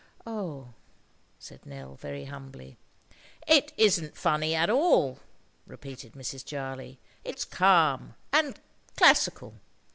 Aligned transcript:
"Oh!" 0.25 0.73
said 1.37 1.63
Nell 1.63 1.93
very 1.93 2.25
humbly. 2.25 2.75
"It 3.45 3.71
isn't 3.77 4.17
funny 4.17 4.55
at 4.55 4.67
all," 4.67 5.19
repeated 5.67 6.13
Mrs. 6.13 6.43
Jarley. 6.43 6.97
"It's 7.23 7.45
calm 7.45 8.15
and—classical. 8.33 9.53